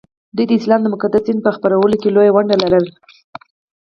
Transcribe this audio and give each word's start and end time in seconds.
دوی 0.35 0.45
د 0.47 0.51
اسلام 0.59 0.81
د 0.83 0.87
مقدس 0.93 1.21
دین 1.25 1.37
په 1.45 1.49
خپرولو 1.55 1.95
کې 2.01 2.09
لویه 2.15 2.31
ونډه 2.33 2.55
لرله 2.61 2.91